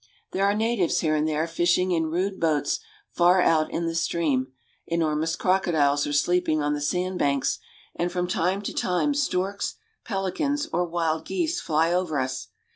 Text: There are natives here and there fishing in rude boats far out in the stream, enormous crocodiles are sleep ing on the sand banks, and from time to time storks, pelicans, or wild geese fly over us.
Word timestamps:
There 0.31 0.45
are 0.45 0.55
natives 0.55 1.01
here 1.01 1.15
and 1.15 1.27
there 1.27 1.45
fishing 1.45 1.91
in 1.91 2.07
rude 2.07 2.39
boats 2.39 2.79
far 3.11 3.39
out 3.39 3.69
in 3.69 3.85
the 3.85 3.93
stream, 3.93 4.47
enormous 4.87 5.35
crocodiles 5.35 6.07
are 6.07 6.11
sleep 6.13 6.49
ing 6.49 6.59
on 6.59 6.73
the 6.73 6.81
sand 6.81 7.19
banks, 7.19 7.59
and 7.95 8.11
from 8.11 8.27
time 8.27 8.63
to 8.63 8.73
time 8.73 9.13
storks, 9.13 9.75
pelicans, 10.03 10.67
or 10.73 10.85
wild 10.85 11.25
geese 11.25 11.61
fly 11.61 11.93
over 11.93 12.17
us. 12.17 12.47